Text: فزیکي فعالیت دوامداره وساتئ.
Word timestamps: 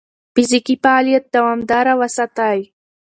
فزیکي 0.33 0.75
فعالیت 0.83 1.23
دوامداره 1.35 1.93
وساتئ. 2.01 2.59